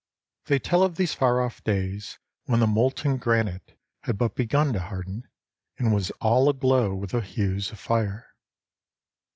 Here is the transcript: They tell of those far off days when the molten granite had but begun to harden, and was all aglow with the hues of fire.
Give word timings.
They 0.45 0.57
tell 0.57 0.81
of 0.81 0.95
those 0.95 1.13
far 1.13 1.41
off 1.45 1.63
days 1.63 2.17
when 2.45 2.59
the 2.59 2.65
molten 2.65 3.17
granite 3.17 3.77
had 3.99 4.17
but 4.17 4.33
begun 4.33 4.73
to 4.73 4.79
harden, 4.79 5.27
and 5.77 5.93
was 5.93 6.09
all 6.19 6.49
aglow 6.49 6.95
with 6.95 7.11
the 7.11 7.21
hues 7.21 7.69
of 7.71 7.77
fire. 7.79 8.33